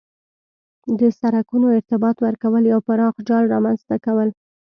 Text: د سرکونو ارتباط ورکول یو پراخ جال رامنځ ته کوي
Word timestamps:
د 0.99 1.01
سرکونو 1.19 1.67
ارتباط 1.77 2.15
ورکول 2.25 2.63
یو 2.73 2.79
پراخ 2.87 3.15
جال 3.27 3.43
رامنځ 3.53 3.79
ته 3.89 3.95
کوي 4.05 4.27